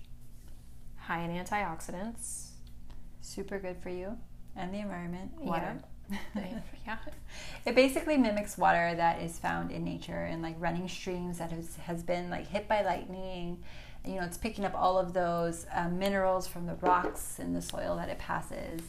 [1.02, 2.48] high in antioxidants.
[3.22, 4.18] super good for you
[4.56, 5.32] and the environment.
[5.40, 5.78] Water.
[6.86, 6.98] yeah.
[7.66, 11.76] It basically mimics water that is found in nature and like running streams that has,
[11.78, 13.64] has been like hit by lightning.
[14.06, 17.62] You know, it's picking up all of those uh, minerals from the rocks and the
[17.62, 18.82] soil that it passes.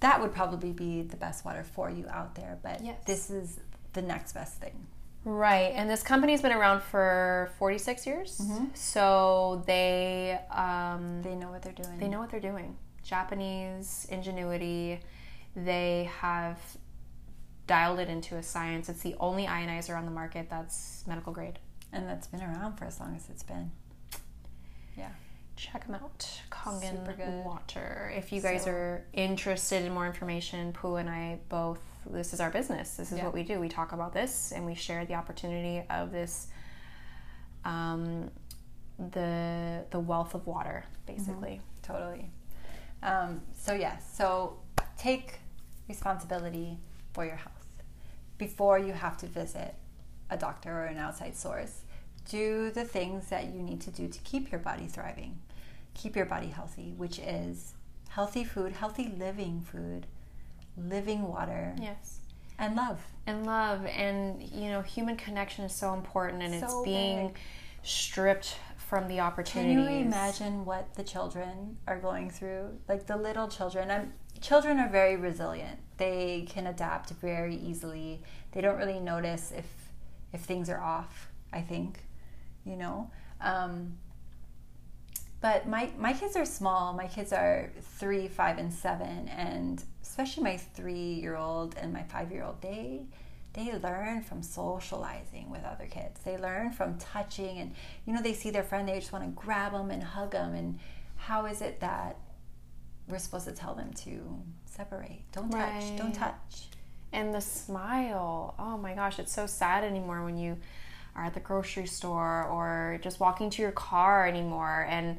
[0.00, 2.58] That would probably be the best water for you out there.
[2.62, 3.02] But Yes.
[3.06, 3.60] this is
[3.94, 4.86] the next best thing.
[5.30, 8.40] Right, and this company's been around for 46 years,
[8.72, 11.98] so they um, They know what they're doing.
[11.98, 12.76] they know what they're doing.
[13.02, 15.00] Japanese ingenuity.
[15.54, 16.58] They have
[17.66, 18.88] dialed it into a science.
[18.88, 21.58] It's the only ionizer on the market that's medical grade.
[21.92, 23.70] and that's been around for as long as it's been.
[24.96, 25.10] Yeah.
[25.56, 26.26] Check them out,
[27.16, 27.44] good.
[27.44, 28.12] Water.
[28.16, 31.80] If you guys So- are interested in more information, Pooh and I both.
[32.06, 32.96] This is our business.
[32.96, 33.24] This is Yeah.
[33.24, 33.60] what we do.
[33.60, 36.48] We talk about this, and we share the opportunity of this.
[37.64, 38.30] Um,
[38.98, 41.60] the the wealth of water, basically.
[41.82, 42.30] Totally.
[43.02, 44.58] Um, so yes, so
[44.96, 45.38] take
[45.88, 46.78] responsibility
[47.12, 47.54] for your health
[48.38, 49.74] before you have to visit
[50.30, 51.82] a doctor or an outside source.
[52.28, 55.38] Do the things that you need to do to keep your body thriving,
[55.94, 57.74] keep your body healthy, which is
[58.10, 60.06] healthy food, healthy living food,
[60.78, 62.20] living water, Yes.
[62.58, 63.00] and love.
[63.26, 67.36] and love and you know human connection is so important and it's being big.
[67.82, 69.74] stripped from the opportunity.
[69.74, 72.78] Can you imagine what the children are going through?
[72.88, 73.90] Like the little children.
[73.90, 75.78] I'm, children are very resilient.
[75.98, 78.22] They can adapt very easily.
[78.52, 79.66] They don't really notice if
[80.32, 81.28] if things are off.
[81.52, 82.00] I think,
[82.64, 83.10] you know.
[83.40, 83.98] Um,
[85.40, 86.92] but my my kids are small.
[86.92, 92.02] My kids are three, five, and seven, and especially my three year old and my
[92.02, 92.60] five year old.
[92.60, 93.02] They
[93.54, 96.20] they learn from socializing with other kids.
[96.24, 97.74] They learn from touching, and
[98.04, 98.88] you know they see their friend.
[98.88, 100.54] They just want to grab them and hug them.
[100.54, 100.78] And
[101.16, 102.16] how is it that
[103.08, 105.22] we're supposed to tell them to separate?
[105.32, 105.96] Don't touch.
[105.96, 106.68] Don't touch.
[107.12, 110.58] and the smile oh my gosh it's so sad anymore when you
[111.18, 114.86] are at the grocery store or just walking to your car anymore.
[114.88, 115.18] And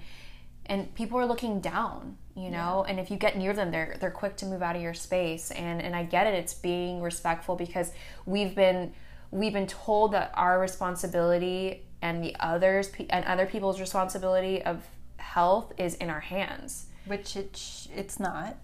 [0.65, 2.85] and people are looking down you know?
[2.87, 5.51] And if you get near them they're they're quick to move out of your space.
[5.51, 6.33] And and I get it.
[6.33, 7.91] It's being respectful because
[8.25, 8.93] we've been
[9.31, 14.83] we've been told that our responsibility and the others and other people's responsibility of
[15.17, 16.85] health is in our hands.
[17.05, 18.57] Which it sh- it's not.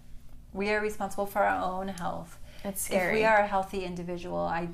[0.53, 2.37] We are responsible for our own health.
[2.63, 4.69] it's scary If we are a healthy individual, I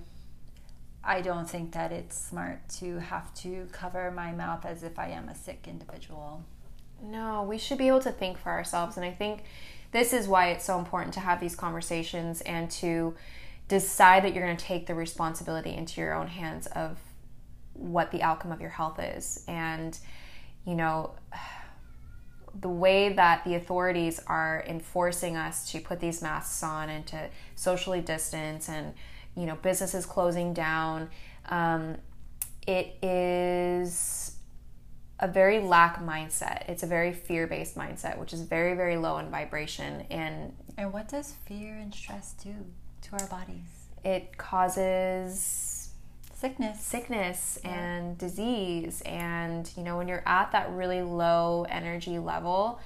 [1.04, 5.10] I don't think that it's smart to have to cover my mouth as if I
[5.10, 6.44] am a sick individual.
[7.02, 8.98] No, we should be able to think for ourselves.
[8.98, 9.44] And I think
[9.92, 13.16] this is why it's so important to have these conversations and to
[13.68, 16.98] decide that you're going to take the responsibility into your own hands of
[17.74, 19.44] what the outcome of your health is.
[19.48, 19.98] And,
[20.66, 21.16] you know,
[22.60, 27.30] the way that the authorities are enforcing us to put these masks on and to
[27.56, 28.94] socially distance and,
[29.36, 31.10] you know, businesses closing down,
[31.50, 31.98] um,
[32.68, 34.36] it is
[35.20, 36.68] a very lack mindset.
[36.70, 40.02] It's a very fear based mindset, which is very, very low in vibration.
[40.10, 42.54] And And what does fear and stress do
[43.04, 43.66] to our bodies?
[44.04, 45.90] it causes
[46.34, 46.82] Sickness.
[46.82, 49.02] sickness and disease.
[49.02, 52.80] And, you know, when you're at that really low energy level,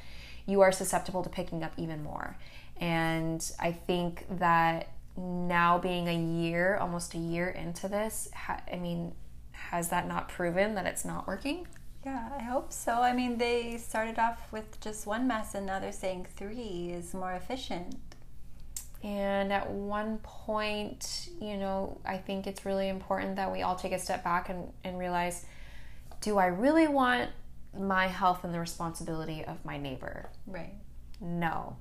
[0.45, 2.35] you are susceptible to picking up even more.
[2.81, 8.75] And I think that now being a year, almost a year into this, ha- I
[8.75, 9.13] mean,
[9.51, 11.67] has that not proven that it's not working?
[12.05, 13.01] Yeah, I hope so.
[13.01, 17.13] I mean, they started off with just one mask, and now they're saying three is
[17.13, 17.95] more efficient.
[19.03, 23.91] And at one point, you know, I think it's really important that we all take
[23.91, 25.45] a step back and, and realize
[26.21, 27.29] do I really want
[27.77, 30.29] my health and the responsibility of my neighbor?
[30.47, 30.73] Right.
[31.21, 31.75] No.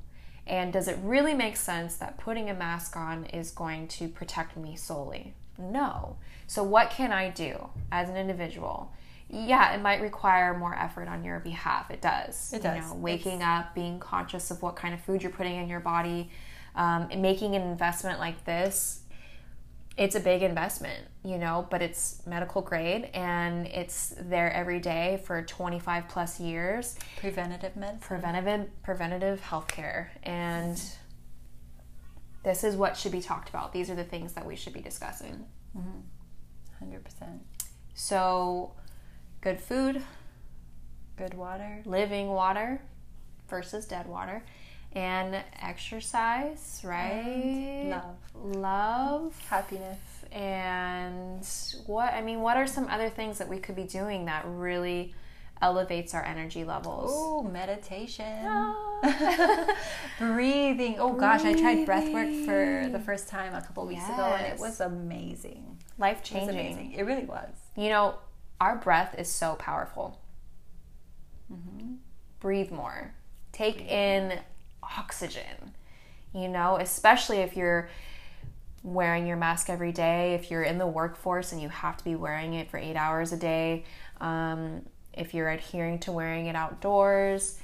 [0.46, 4.56] And does it really make sense that putting a mask on is going to protect
[4.56, 5.34] me solely?
[5.58, 6.16] No.
[6.46, 8.92] So, what can I do as an individual?
[9.30, 11.90] Yeah, it might require more effort on your behalf.
[11.90, 12.52] It does.
[12.52, 12.90] It You does.
[12.90, 16.30] know, waking up, being conscious of what kind of food you're putting in your body,
[16.76, 19.00] um, and making an investment like this.
[19.96, 25.22] It's a big investment, you know, but it's medical grade and it's there every day
[25.24, 28.00] for 25 plus years Preventative medicine.
[28.00, 30.80] preventative preventative healthcare and
[32.42, 34.80] this is what should be talked about these are the things that we should be
[34.80, 36.92] discussing mm-hmm.
[36.92, 37.38] 100%.
[37.94, 38.72] so
[39.40, 40.02] good food
[41.16, 41.82] Good water.
[41.84, 42.80] living water
[43.48, 44.42] versus dead water
[44.94, 48.56] and exercise right Love.
[48.56, 49.98] love Happiness.
[50.32, 51.44] and
[51.86, 55.14] what i mean what are some other things that we could be doing that really
[55.62, 58.44] elevates our energy levels Oh, meditation.
[58.44, 59.66] Ah.
[60.18, 60.96] Breathing.
[60.98, 64.46] Oh gosh, I tried breath work for the first time a couple weeks ago and
[64.52, 65.78] it was amazing.
[65.96, 66.92] life It changing amazing.
[66.92, 67.48] It really was.
[67.76, 68.16] You know,
[68.60, 70.20] our breath is so powerful.
[71.52, 71.94] Mm-hmm.
[72.40, 73.14] Breathe more.
[73.52, 74.40] Take in
[74.98, 75.74] oxygen.
[76.32, 77.88] You know, especially if you're
[78.84, 80.34] wearing your mask every day.
[80.34, 83.32] If you're in the workforce and you have to be wearing it for eight hours
[83.32, 83.84] a day,
[84.20, 87.58] um, if you're adhering to wearing it outdoors,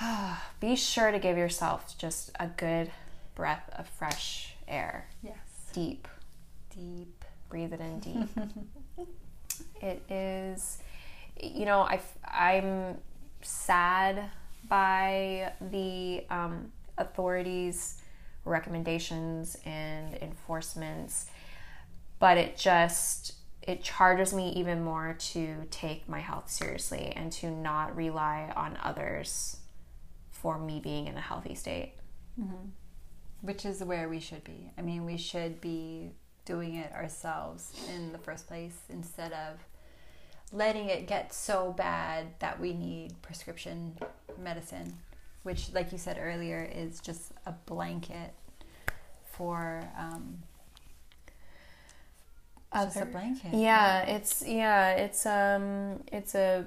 [0.60, 2.90] be sure to give yourself just a good
[3.34, 5.06] breath of fresh air.
[5.22, 5.36] Yes.
[5.72, 6.08] Deep.
[6.74, 7.24] Deep.
[7.48, 8.28] Breathe it in deep.
[9.80, 10.78] it is,
[11.40, 12.96] you know, I, I'm
[13.42, 14.30] sad
[14.68, 18.00] by the um, authorities'
[18.44, 21.26] recommendations and enforcements,
[22.18, 27.50] but it just it charges me even more to take my health seriously and to
[27.50, 29.56] not rely on others
[30.30, 31.94] for me being in a healthy state.
[32.40, 32.68] Mm-hmm.
[33.40, 34.70] Which is where we should be.
[34.78, 36.12] I mean, we should be
[36.44, 39.58] doing it ourselves in the first place instead of
[40.52, 43.98] letting it get so bad that we need prescription
[44.38, 44.98] medicine,
[45.42, 48.34] which, like you said earlier, is just a blanket
[49.24, 49.88] for.
[49.98, 50.38] Um,
[52.72, 53.54] just a blanket.
[53.54, 56.66] Yeah, it's yeah, it's um, it's a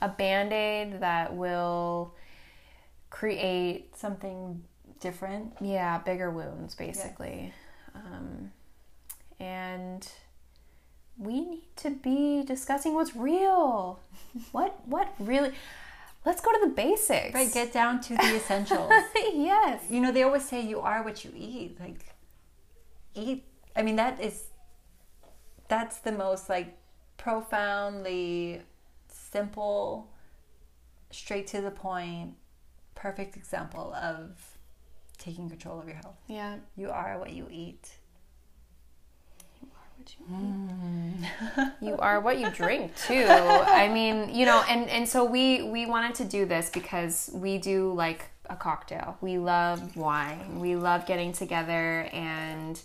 [0.00, 2.14] a band aid that will
[3.10, 4.62] create something
[5.00, 5.54] different.
[5.60, 7.52] Yeah, bigger wounds, basically.
[7.94, 8.04] Yes.
[8.04, 8.52] Um,
[9.40, 10.08] and
[11.18, 14.00] we need to be discussing what's real.
[14.52, 15.52] what what really
[16.24, 17.34] let's go to the basics.
[17.34, 18.92] Right, get down to the essentials.
[19.14, 19.82] yes.
[19.88, 21.78] You know, they always say you are what you eat.
[21.80, 22.14] Like
[23.14, 24.44] eat I mean that is
[25.68, 26.76] that's the most like
[27.16, 28.62] profoundly
[29.08, 30.08] simple
[31.10, 32.34] straight to the point
[32.94, 34.58] perfect example of
[35.18, 36.16] taking control of your health.
[36.28, 36.56] Yeah.
[36.76, 37.95] You are what you eat
[40.18, 41.72] you mm.
[41.80, 43.26] you are what you drink too.
[43.28, 47.58] I mean, you know, and and so we we wanted to do this because we
[47.58, 49.16] do like a cocktail.
[49.20, 50.60] We love wine.
[50.60, 52.80] We love getting together and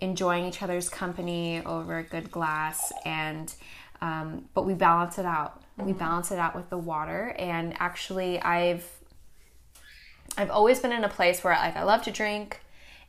[0.00, 3.54] enjoying each other's company over a good glass and
[4.00, 5.62] um, but we balance it out.
[5.78, 5.86] Mm-hmm.
[5.86, 8.88] We balance it out with the water and actually I've
[10.36, 12.60] I've always been in a place where like I love to drink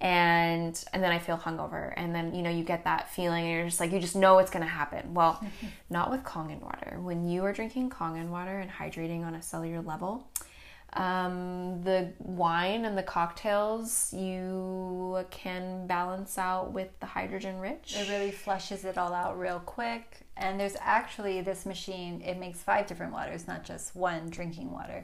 [0.06, 3.52] and and then I feel hungover and then you know you get that feeling and
[3.52, 5.16] you're just like you just know it's going to happen.
[5.16, 5.44] Well,
[5.90, 7.00] not with Kangen water.
[7.02, 10.28] When you are drinking Kangen water and hydrating on a cellular level,
[10.94, 17.96] um, the wine and the cocktails you can balance out with the hydrogen rich.
[17.98, 20.20] It really flushes it all out real quick.
[20.38, 25.04] And there's actually this machine, it makes five different waters, not just one drinking water.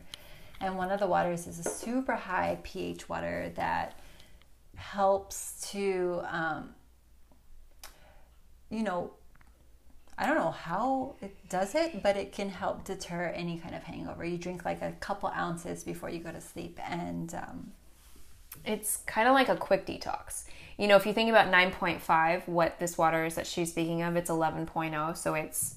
[0.60, 3.96] And one of the waters is a super high pH water that
[4.82, 6.76] helps to, um,
[8.70, 9.12] you know,
[10.17, 13.84] I don't know how it does it, but it can help deter any kind of
[13.84, 14.26] hangover.
[14.26, 17.72] You drink like a couple ounces before you go to sleep, and um,
[18.65, 20.46] it's kind of like a quick detox.
[20.78, 24.15] You know, if you think about 9.5, what this water is that she's speaking of,
[24.15, 25.76] it's 11.0, so it's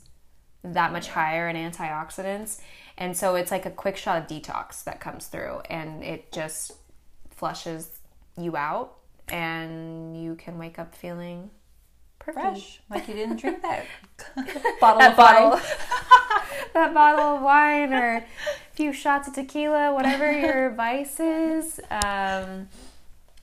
[0.63, 2.61] that much higher in antioxidants.
[2.97, 6.73] And so it's like a quick shot of detox that comes through, and it just
[7.31, 8.01] flushes
[8.37, 8.97] you out
[9.29, 11.51] and you can wake up feeling
[12.19, 12.45] perfect.
[12.45, 13.85] Fresh, like you didn't drink that
[14.81, 15.51] bottle that of bottle.
[15.51, 15.63] wine.
[16.75, 18.25] that bottle of wine or a
[18.73, 21.81] few shots of tequila, whatever your vice is.
[21.91, 22.69] Um,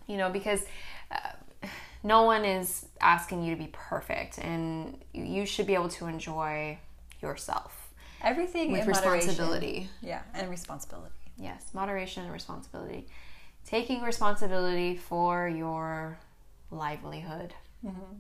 [0.08, 0.64] you know, because
[1.12, 1.18] uh,
[2.04, 6.78] no one is asking you to be perfect, and you should be able to enjoy
[7.22, 7.90] yourself.
[8.24, 9.68] Everything with responsibility.
[9.68, 9.90] Moderation.
[10.02, 11.16] Yeah, and responsibility.
[11.38, 13.08] Yes, moderation and responsibility
[13.66, 16.18] taking responsibility for your
[16.70, 17.54] livelihood.
[17.86, 18.16] Mm-hmm.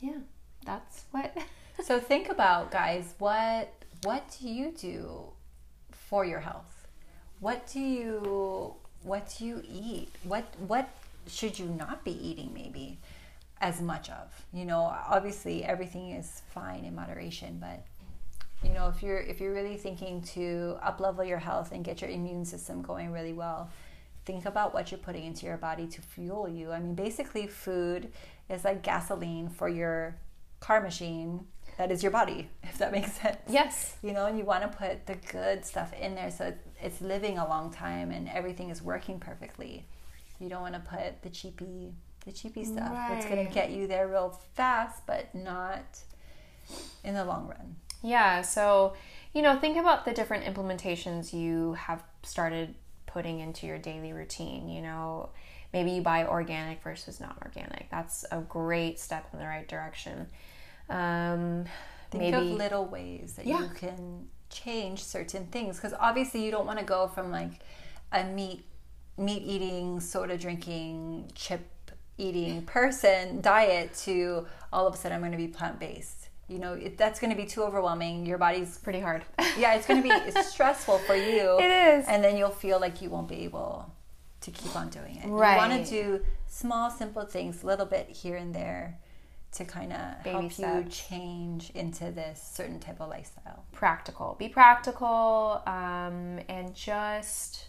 [0.00, 0.18] Yeah,
[0.64, 1.36] that's what.
[1.84, 5.24] so think about, guys, what what do you do
[5.90, 6.86] for your health?
[7.40, 10.08] What do you what do you eat?
[10.24, 10.88] What what
[11.26, 12.52] should you not be eating?
[12.54, 12.98] Maybe
[13.60, 17.84] as much of you know obviously everything is fine in moderation but
[18.62, 22.00] you know if you're if you're really thinking to up level your health and get
[22.00, 23.70] your immune system going really well
[24.24, 26.72] think about what you're putting into your body to fuel you.
[26.72, 28.12] I mean basically food
[28.48, 30.16] is like gasoline for your
[30.60, 31.46] car machine
[31.78, 33.38] that is your body if that makes sense.
[33.48, 33.96] Yes.
[34.02, 37.38] You know and you want to put the good stuff in there so it's living
[37.38, 39.86] a long time and everything is working perfectly.
[40.38, 41.92] You don't want to put the cheapy
[42.24, 43.08] the cheapy stuff right.
[43.12, 46.00] that's going to get you there real fast but not
[47.02, 48.94] in the long run yeah, so,
[49.34, 52.74] you know, think about the different implementations you have started
[53.06, 54.68] putting into your daily routine.
[54.68, 55.30] You know,
[55.72, 57.88] maybe you buy organic versus non organic.
[57.90, 60.26] That's a great step in the right direction.
[60.88, 61.66] Um,
[62.10, 63.62] think maybe, of little ways that yeah.
[63.62, 67.60] you can change certain things because obviously you don't want to go from like
[68.12, 68.64] a meat
[69.16, 75.32] meat eating soda drinking chip eating person diet to all of a sudden I'm going
[75.32, 76.19] to be plant based.
[76.50, 78.26] You know, it, that's going to be too overwhelming.
[78.26, 79.24] Your body's Pretty hard.
[79.56, 81.58] yeah, it's going to be stressful for you.
[81.60, 82.08] It is.
[82.08, 83.92] and then you'll feel like you won't be able
[84.40, 85.28] to keep on doing it.
[85.28, 85.52] right.
[85.52, 88.98] You want to do small, simple things, a little bit here and there,
[89.52, 93.64] to kind of help you change into this certain type of lifestyle.
[93.72, 94.34] practical.
[94.38, 97.68] Be practical um, and just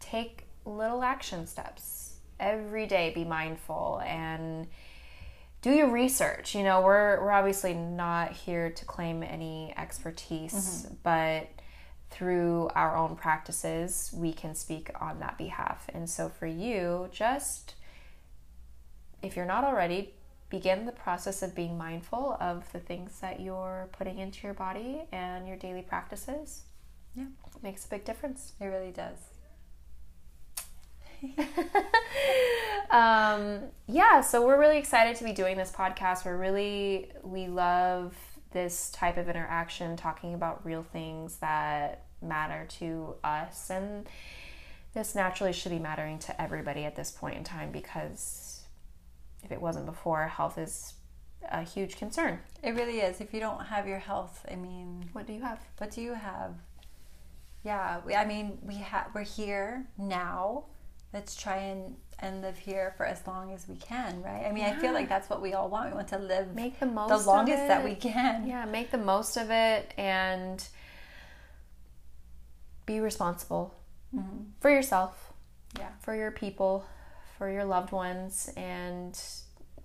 [0.00, 3.12] take little action steps every day.
[3.14, 4.66] Be mindful and
[5.64, 6.54] do your research.
[6.54, 10.94] You know, we're we're obviously not here to claim any expertise, mm-hmm.
[11.02, 11.48] but
[12.10, 15.88] through our own practices, we can speak on that behalf.
[15.94, 17.76] And so for you, just
[19.22, 20.12] if you're not already,
[20.50, 25.04] begin the process of being mindful of the things that you're putting into your body
[25.12, 26.64] and your daily practices.
[27.16, 27.24] Yeah.
[27.56, 28.52] It makes a big difference.
[28.60, 29.16] It really does.
[32.94, 36.24] um, yeah, so we're really excited to be doing this podcast.
[36.24, 38.14] We're really, we love
[38.52, 43.68] this type of interaction, talking about real things that matter to us.
[43.68, 44.06] And
[44.94, 48.62] this naturally should be mattering to everybody at this point in time because
[49.42, 50.94] if it wasn't before, health is
[51.50, 52.38] a huge concern.
[52.62, 53.20] It really is.
[53.20, 55.58] If you don't have your health, I mean, What do you have?
[55.78, 56.54] what do you have?
[57.64, 60.66] Yeah, we, I mean, we have we're here now.
[61.12, 64.44] Let's try and and live here for as long as we can, right?
[64.46, 65.90] I mean, I feel like that's what we all want.
[65.90, 68.46] We want to live Make the most the longest that we can.
[68.46, 70.66] Yeah, make the most of it and
[72.86, 73.74] be responsible
[74.14, 74.50] Mhm.
[74.60, 75.32] for yourself,
[75.78, 75.88] Yeah.
[76.00, 76.84] for your people,
[77.38, 79.18] for your loved ones and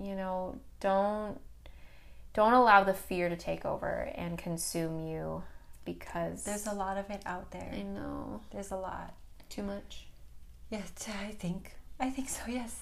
[0.02, 1.42] you know, don't
[2.34, 5.44] don't allow the fear to take over and consume you
[5.84, 7.70] because There's a lot of it out there.
[7.74, 9.14] I know There's a lot.
[9.50, 10.08] too much.
[10.70, 11.76] Yes, I think.
[12.00, 12.42] I think so.
[12.48, 12.76] Yes.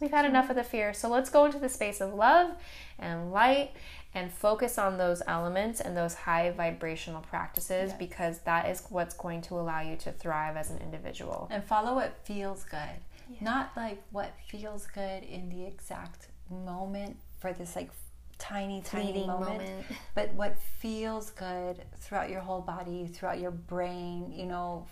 [0.00, 0.94] We've had enough of the fear.
[0.94, 2.52] So let's go into the space of love
[2.98, 3.72] and light
[4.14, 7.98] and focus on those elements and those high vibrational practices Yes.
[7.98, 11.48] because that is what's going to allow you to thrive as an individual.
[11.50, 13.00] And follow what feels good.
[13.40, 17.90] Not like what feels good in the exact moment for this like
[18.38, 19.86] tiny, tiny moment, moment.
[20.14, 24.86] but what feels good throughout your whole body, throughout your brain, you know,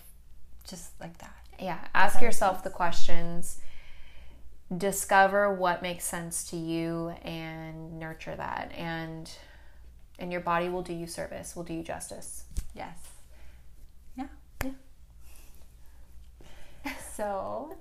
[0.67, 1.35] just like that.
[1.61, 3.59] Yeah, ask yourself the questions.
[4.75, 9.29] Discover what makes sense to you and nurture that and
[10.19, 12.43] and your body will do you service, will do you justice.
[12.75, 12.97] Yes.
[14.15, 14.27] Yeah.
[14.63, 14.71] Yeah.
[17.15, 17.75] So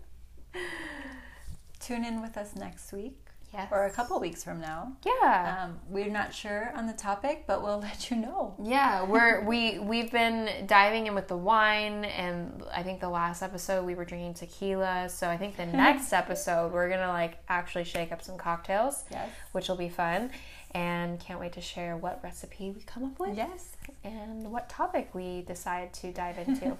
[1.78, 3.68] tune in with us next week Yes.
[3.72, 4.92] or a couple weeks from now.
[5.06, 5.64] Yeah.
[5.64, 8.54] Um, we're not sure on the topic, but we'll let you know.
[8.62, 13.42] Yeah, we're we we've been diving in with the wine, and I think the last
[13.42, 15.08] episode we were drinking tequila.
[15.08, 19.30] So I think the next episode we're gonna like actually shake up some cocktails, Yes.
[19.52, 20.30] which will be fun,
[20.72, 23.76] and can't wait to share what recipe we come up with Yes.
[24.04, 26.76] and what topic we decide to dive into.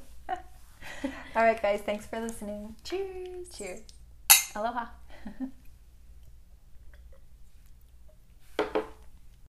[1.34, 1.80] All right, guys.
[1.80, 2.74] Thanks for listening.
[2.84, 3.48] Cheers.
[3.56, 3.80] Cheers.
[4.54, 4.86] Aloha.